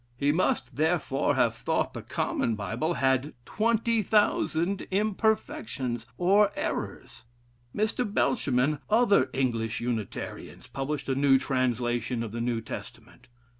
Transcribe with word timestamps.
He 0.17 0.31
must, 0.31 0.77
therefore, 0.77 1.35
have 1.35 1.53
thought 1.53 1.93
the 1.93 2.01
common 2.01 2.55
Bible 2.55 2.95
had 2.95 3.35
twenty 3.45 4.01
thousand 4.01 4.81
imperfections 4.89 6.07
or 6.17 6.51
errors. 6.55 7.25
Mr. 7.75 8.03
Belsham, 8.11 8.57
and 8.57 8.79
other 8.89 9.29
English 9.31 9.79
Unitarians, 9.79 10.65
published 10.65 11.07
a 11.07 11.13
new 11.13 11.37
translation 11.37 12.23
of 12.23 12.31
the 12.31 12.41
New 12.41 12.61
Testament. 12.61 13.27